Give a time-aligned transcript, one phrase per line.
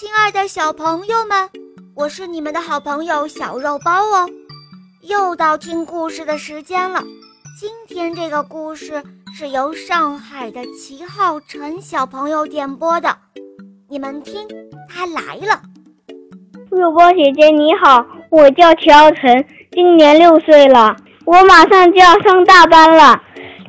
[0.00, 1.50] 亲爱的小朋友们，
[1.94, 4.26] 我是你们的好朋友小肉包哦。
[5.02, 7.02] 又到听故事的时间了。
[7.60, 9.02] 今天这个故事
[9.36, 13.14] 是由上海的齐浩辰小朋友点播的，
[13.90, 14.48] 你们听，
[14.88, 15.60] 他来了。
[16.70, 20.96] 肉包姐姐你好，我叫齐浩辰，今年六岁了，
[21.26, 23.20] 我马上就要上大班了。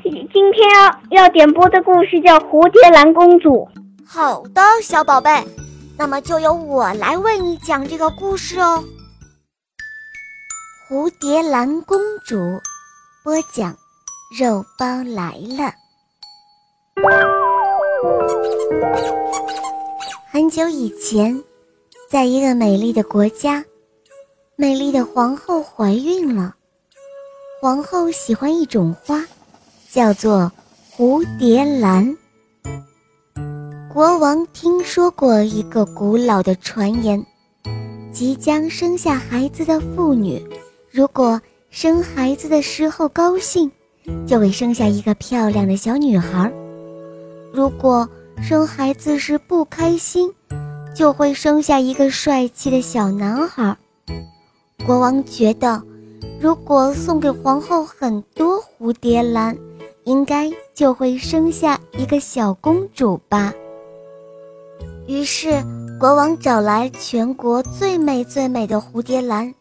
[0.01, 0.13] 今
[0.53, 0.69] 天
[1.09, 3.67] 要要点播的故事叫《蝴蝶兰公主》。
[4.07, 5.29] 好的，小宝贝，
[5.97, 8.83] 那么就由我来为你讲这个故事哦。
[10.89, 12.37] 蝴蝶兰公主，
[13.23, 13.75] 播讲，
[14.37, 15.73] 肉包来了。
[20.31, 21.43] 很久以前，
[22.09, 23.63] 在一个美丽的国家，
[24.55, 26.55] 美丽的皇后怀孕了。
[27.61, 29.23] 皇后喜欢一种花，
[29.91, 30.51] 叫做
[30.95, 32.17] 蝴蝶兰。
[33.93, 37.21] 国王听说过一个古老的传言：
[38.13, 40.41] 即将生下孩子的妇女。
[40.89, 43.69] 如果生孩子的时候高兴，
[44.25, 46.49] 就会生下一个漂亮的小女孩；
[47.51, 48.07] 如果
[48.41, 50.33] 生孩子时不开心，
[50.95, 53.75] 就会生下一个帅气的小男孩。
[54.85, 55.83] 国王觉得，
[56.39, 59.57] 如果送给皇后很多蝴蝶兰，
[60.05, 63.53] 应该就会生下一个小公主吧。
[65.07, 65.63] 于是，
[65.99, 69.53] 国王找来全国最美最美的蝴蝶兰。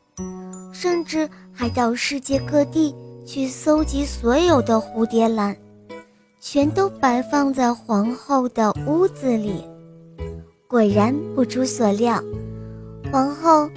[0.73, 2.95] 甚至还到世界各地
[3.27, 5.55] 去搜集所有的蝴蝶兰，
[6.41, 9.63] 全都摆放在皇后的屋子里。
[10.67, 12.23] 果然不出所料，
[13.13, 13.69] 皇后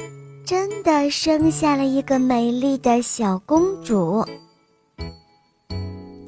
[0.45, 4.23] 真的生下了一个美丽的小公主。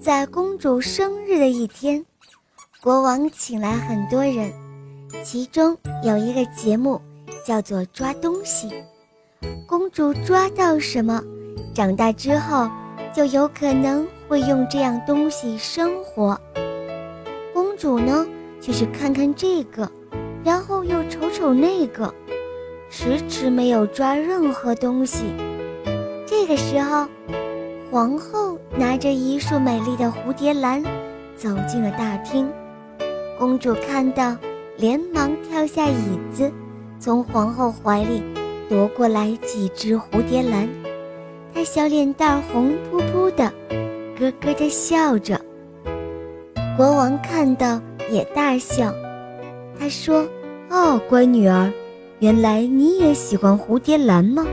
[0.02, 2.04] 在公主生日的一天，
[2.82, 4.52] 国王请来很多人，
[5.24, 7.02] 其中有一个节目
[7.46, 8.72] 叫做抓东西。
[9.68, 11.22] 公主抓到什么，
[11.74, 12.70] 长大之后
[13.14, 16.40] 就有可能会用这样东西生活。
[17.54, 18.26] 公主呢，
[18.62, 19.90] 就是看看这个，
[20.44, 22.14] 然后又瞅瞅那个，
[22.90, 25.26] 迟迟没有抓任何东西。
[26.28, 27.08] 这个时候，
[27.92, 30.84] 皇后拿着一束美丽的蝴蝶兰
[31.36, 32.52] 走进了大厅。
[33.38, 34.36] 公主看到，
[34.78, 36.52] 连忙跳下椅子，
[37.00, 38.22] 从皇后怀里。
[38.68, 40.68] 夺过来几只蝴蝶兰，
[41.54, 43.54] 她小脸蛋红扑扑的，
[44.18, 45.40] 咯咯的笑着。
[46.76, 48.92] 国王看到也大笑，
[49.80, 50.28] 他说
[50.72, 51.72] ：“哦，乖女儿，
[52.18, 54.44] 原来你也喜欢蝴蝶兰吗？”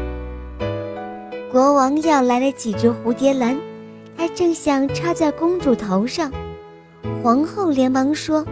[1.50, 3.59] 国王要来了几只蝴蝶兰，
[4.15, 6.31] 他正想插在公主头上，
[7.22, 8.44] 皇后连忙说：“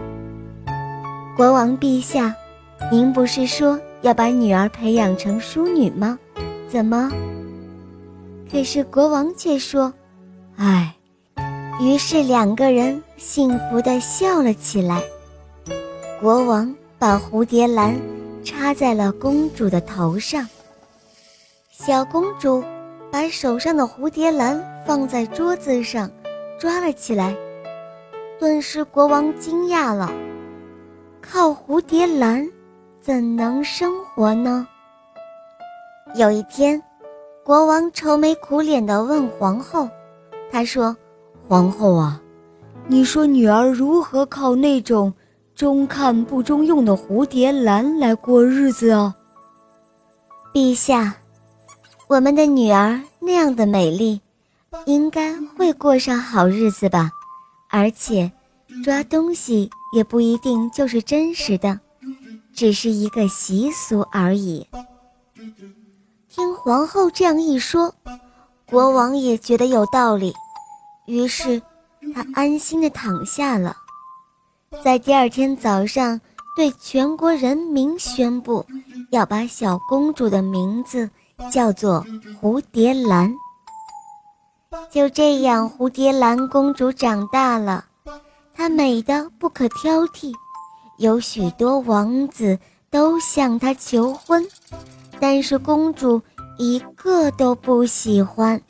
[1.35, 2.35] 国王陛下，
[2.91, 6.17] 您不是说？”要把女儿培养成淑女吗？
[6.67, 7.11] 怎么？
[8.51, 9.93] 可是国王却说
[10.57, 10.95] ：“唉。”
[11.79, 15.01] 于是两个人幸福地笑了起来。
[16.19, 17.95] 国王把蝴蝶兰
[18.43, 20.47] 插在了公主的头上。
[21.71, 22.63] 小公主
[23.11, 26.09] 把手上的蝴蝶兰放在桌子上，
[26.59, 27.35] 抓了起来。
[28.39, 30.11] 顿时国王惊讶了：
[31.21, 32.49] 靠蝴蝶兰！
[32.99, 34.67] 怎能生活呢？
[36.15, 36.81] 有一天，
[37.43, 39.87] 国王愁眉苦脸地问皇后
[40.51, 40.95] ：“他说，
[41.47, 42.21] 皇后啊，
[42.87, 45.13] 你说女儿如何靠那种
[45.55, 49.15] 中看不中用的蝴蝶兰来过日子啊？”
[50.53, 51.15] 陛下，
[52.07, 54.19] 我们的女儿那样的美丽，
[54.85, 57.09] 应该会过上好日子吧？
[57.69, 58.29] 而且，
[58.83, 61.79] 抓东西也不一定就是真实的。
[62.53, 64.67] 只是一个习俗而已。
[66.27, 67.93] 听皇后这样一说，
[68.65, 70.33] 国王也觉得有道理，
[71.05, 71.61] 于是
[72.13, 73.75] 他安心的躺下了。
[74.83, 76.19] 在第二天早上，
[76.55, 78.65] 对全国人民宣布，
[79.11, 81.09] 要把小公主的名字
[81.49, 82.05] 叫做
[82.41, 83.33] 蝴蝶兰。
[84.91, 87.85] 就这样，蝴蝶兰公主长大了，
[88.53, 90.33] 她美的不可挑剔。
[90.97, 92.59] 有许多王子
[92.89, 94.45] 都向她求婚，
[95.19, 96.21] 但是公主
[96.57, 98.61] 一个都不喜欢。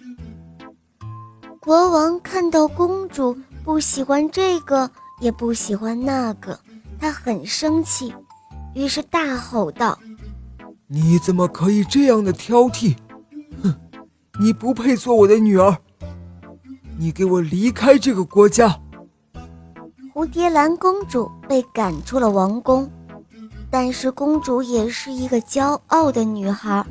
[1.60, 4.90] 国王看到公主不喜欢这个，
[5.20, 6.58] 也不喜欢那个，
[7.00, 8.14] 他很生气，
[8.74, 10.00] 于是大吼道
[10.88, 12.96] ：“你怎么可以这样的挑剔？
[13.62, 13.76] 哼，
[14.40, 15.78] 你不配做我的女儿！
[16.98, 18.80] 你给我离开这个国家！”
[20.22, 22.88] 蝴蝶兰公主被赶出了王宫，
[23.72, 26.86] 但是公主也是一个骄傲的女孩，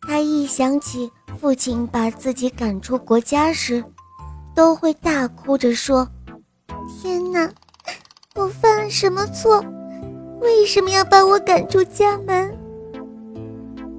[0.00, 3.84] 她一想起父亲把自己赶出国家时，
[4.54, 6.08] 都会大哭着说
[6.98, 7.46] ：“天哪，
[8.34, 9.62] 我犯了什么错？
[10.40, 12.56] 为什么要把我赶出家门？”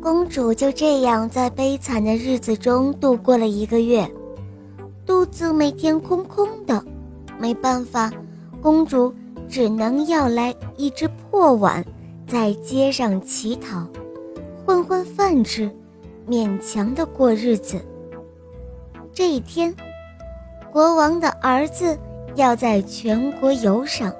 [0.01, 4.12] 公主就这样在悲惨的日子中度过了一个月，
[5.06, 6.83] 肚子每天空空的，
[7.38, 8.12] 没办法，
[8.67, 9.13] 公主
[9.47, 11.85] 只能要来一只破碗，
[12.27, 13.87] 在街上乞讨，
[14.65, 15.71] 混混饭吃，
[16.27, 17.79] 勉强的过日子。
[19.13, 19.73] 这一天，
[20.69, 21.97] 国王的儿子
[22.35, 24.13] 要在全国游赏，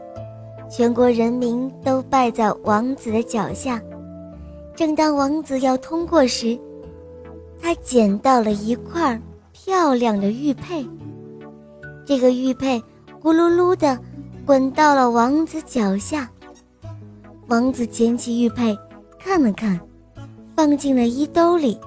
[0.70, 3.82] 全国人民都拜在王子的脚下。
[4.74, 6.58] 正当王子要通过时，
[7.62, 9.22] 他捡到了一块
[9.52, 10.88] 漂亮的玉佩。
[12.06, 12.82] 这个玉佩
[13.22, 14.00] 咕噜噜的
[14.48, 16.30] 滚到了王子脚下。
[17.48, 18.78] 王子捡起玉佩
[19.20, 19.78] 看了看，
[20.56, 21.78] 放进了衣兜里，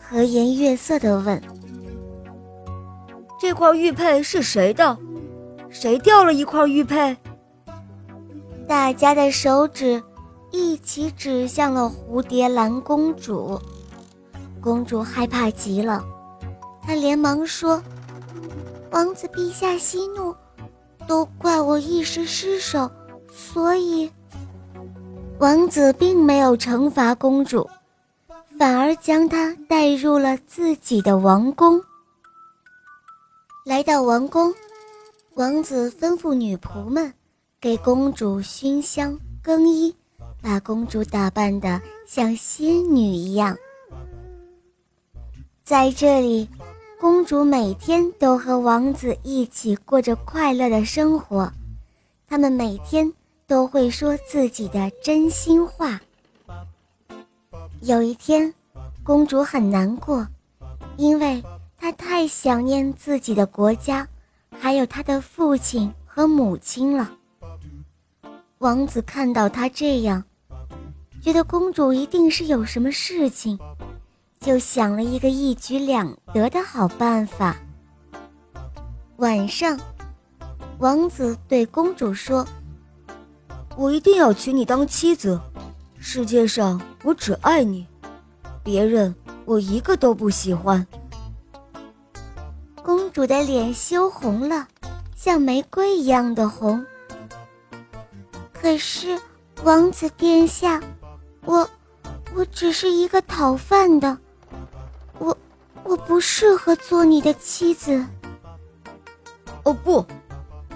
[0.00, 1.42] 和颜悦色地问
[3.40, 4.96] ：“这块玉佩是谁的？
[5.70, 7.16] 谁掉了一块玉佩？”
[8.68, 10.00] 大家的手指。
[10.50, 13.60] 一起指向了蝴蝶兰公主，
[14.62, 16.02] 公主害怕极了，
[16.82, 17.82] 她连忙说
[18.90, 20.34] ：“王子陛下息怒，
[21.08, 22.88] 都怪我一时失手，
[23.32, 24.08] 所以……”
[25.40, 27.68] 王子并没有惩罚公主，
[28.58, 31.82] 反而将她带入了自己的王宫。
[33.64, 34.54] 来到王宫，
[35.34, 37.12] 王子吩咐女仆们
[37.60, 39.94] 给公主熏香更衣。
[40.40, 43.56] 把公主打扮得像仙女一样，
[45.64, 46.48] 在这里，
[47.00, 51.52] 公主每天都和王子一起过着快乐的生活。
[52.26, 53.12] 他们每天
[53.46, 56.00] 都会说自己的真心话。
[57.82, 58.52] 有一天，
[59.04, 60.26] 公主很难过，
[60.96, 61.40] 因为
[61.76, 64.06] 她太想念自己的国家，
[64.50, 67.12] 还有她的父亲和母亲了。
[68.58, 70.24] 王子看到她这样。
[71.20, 73.58] 觉得公主一定是有什么事情，
[74.40, 77.56] 就想了一个一举两得的好办法。
[79.16, 79.78] 晚上，
[80.78, 82.46] 王子对公主说
[83.76, 85.40] ：“我一定要娶你当妻子，
[85.98, 87.86] 世界上我只爱你，
[88.62, 89.14] 别人
[89.44, 90.86] 我一个都不喜欢。”
[92.82, 94.66] 公主的脸羞红了，
[95.14, 96.84] 像玫瑰一样的红。
[98.52, 99.20] 可是，
[99.62, 100.80] 王子殿下。
[101.44, 101.68] 我，
[102.34, 104.18] 我只是一个讨饭的，
[105.18, 105.36] 我，
[105.84, 108.04] 我不适合做你的妻子。
[109.64, 110.04] 哦不，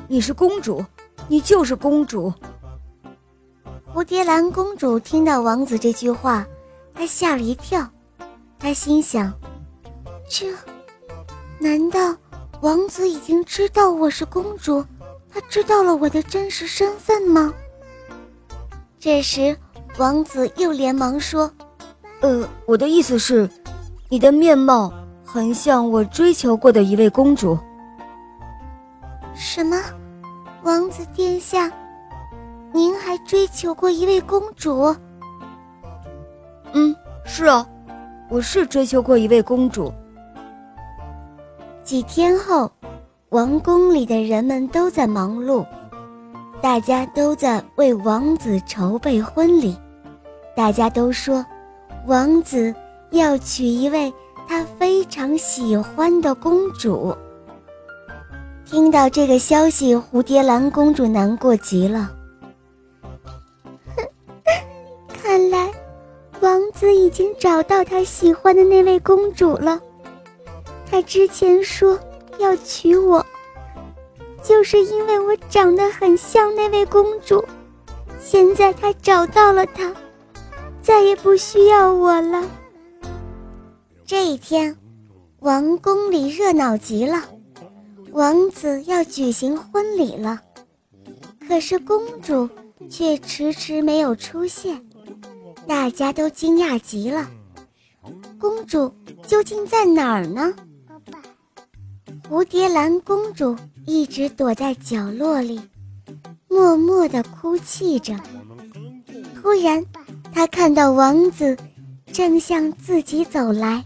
[0.08, 0.84] 你是公主，
[1.28, 2.32] 你就是公主。
[3.94, 6.46] 蝴蝶兰公主听到王子这句话，
[6.94, 7.88] 她吓了一跳，
[8.58, 9.32] 她心想：
[10.28, 10.54] 这，
[11.58, 12.16] 难道
[12.60, 14.84] 王子已经知道我是公主？
[15.34, 17.54] 他知道了我的真实身份吗？
[18.98, 19.56] 这时。
[19.98, 21.52] 王子又连忙说
[22.22, 23.46] ：“呃，我的意思是，
[24.12, 24.92] 你的面貌
[25.24, 27.58] 很像我追求过的一位公主。”
[29.32, 29.74] 什么？
[30.64, 31.72] 王子殿下，
[32.74, 34.94] 您还追求过一位公主？
[36.74, 36.94] 嗯，
[37.24, 37.66] 是啊，
[38.28, 39.90] 我是追求过一位公主。
[41.82, 42.70] 几天后，
[43.30, 45.64] 王宫里的人们都在忙碌。
[46.60, 49.74] 大家都在为王子筹备婚礼，
[50.54, 51.42] 大家都说，
[52.06, 52.74] 王子
[53.12, 54.12] 要娶一位
[54.48, 57.16] 他非常喜欢的公主。
[58.64, 62.10] 听到这个消息，蝴蝶兰公主难过极了。
[65.22, 65.70] 看来，
[66.40, 69.80] 王子已经找到他喜欢的那位公主了。
[70.90, 71.98] 他之前说
[72.38, 73.24] 要娶我。
[74.42, 77.44] 就是因为我长得很像那位公主，
[78.20, 79.94] 现在他找到了她，
[80.82, 82.42] 再也不需要我了。
[84.14, 84.76] 这一天，
[85.40, 87.16] 王宫里热闹极了，
[88.10, 90.38] 王子要举行婚礼了，
[91.48, 92.46] 可是公主
[92.90, 94.84] 却迟迟没有出现，
[95.66, 97.26] 大家都惊讶极了。
[98.38, 98.94] 公主
[99.26, 100.52] 究竟在哪儿呢？
[102.28, 103.56] 蝴蝶兰公主。
[103.86, 105.58] 一直躲在角落里，
[106.48, 108.14] 默默地哭泣着。
[109.34, 109.82] 突然，
[110.32, 111.56] 她看到王子
[112.12, 113.82] 正向自己走来。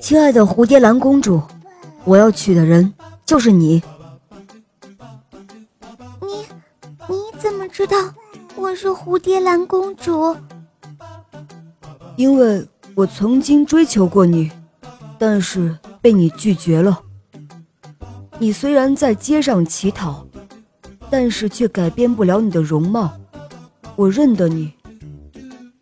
[0.00, 1.40] 亲爱的蝴蝶兰公主，
[2.04, 2.92] 我要娶的人
[3.24, 3.82] 就是你。
[6.20, 6.46] 你，
[7.08, 7.96] 你怎么知道
[8.54, 10.36] 我是蝴蝶兰公主？
[12.16, 14.50] 因为我曾经追求过你，
[15.18, 17.00] 但是被你拒绝了。
[18.38, 20.26] 你虽然在街上乞讨，
[21.08, 23.10] 但是却改变不了你的容貌。
[23.94, 24.72] 我认得你，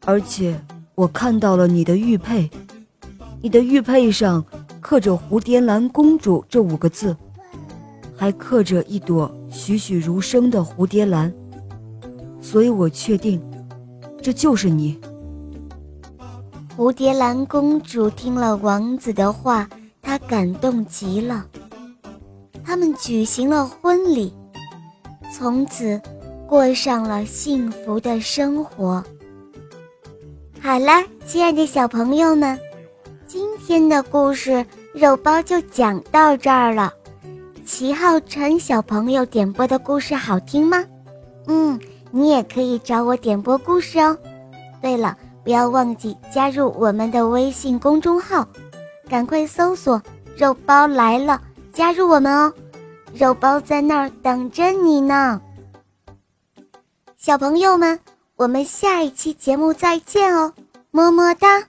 [0.05, 0.61] 而且
[0.95, 2.49] 我看到了你的玉佩，
[3.45, 4.43] 你的玉佩上
[4.81, 7.15] 刻着“蝴蝶兰公主”这五个字，
[8.17, 11.31] 还刻着一朵栩栩如生的蝴蝶兰，
[12.41, 13.39] 所以我确定，
[14.23, 14.99] 这就是你。
[16.75, 19.69] 蝴蝶兰公主听了王子的话，
[20.01, 21.45] 她感动极了。
[22.65, 24.33] 他们举行了婚礼，
[25.31, 26.01] 从此
[26.49, 29.05] 过上了幸福的生活。
[30.63, 32.59] 好了，亲爱的小朋友们，
[33.67, 36.93] 天的故事肉包就讲到这儿了。
[37.65, 40.85] 齐浩辰小朋友点播的故事好听吗？
[41.47, 41.81] 嗯，
[42.11, 44.17] 你也可以找我点播故事哦。
[44.81, 45.17] 对了。
[45.43, 48.49] 不要忘记加入我们的微信公众号，
[49.11, 50.01] 赶快搜索
[50.39, 51.39] “肉包来了”，
[51.71, 52.51] 加入我们哦！
[53.13, 55.39] 肉包在那儿等着你呢。
[57.19, 58.01] 小朋友们，
[58.37, 60.51] 我们下一期节目再见哦，
[60.91, 61.63] 么么哒。